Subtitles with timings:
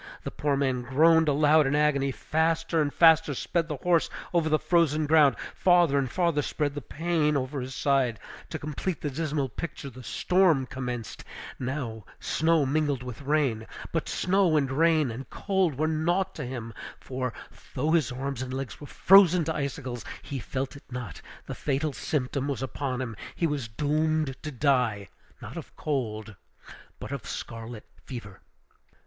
[0.23, 4.57] The poor man groaned aloud in agony; faster and faster sped the horse over the
[4.57, 8.19] frozen ground, farther and farther spread the pain over his side.
[8.49, 11.23] To complete the dismal picture the storm commenced,
[12.19, 13.67] snow mingled with rain.
[13.91, 17.31] But snow, and rain, and cold were naught to him; for,
[17.75, 21.93] though his arms and legs were frozen to icicles, he felt it not; the fatal
[21.93, 25.09] symptom was upon him; he was doomed to die,
[25.43, 26.35] not of cold,
[26.99, 28.41] but of scarlet fever!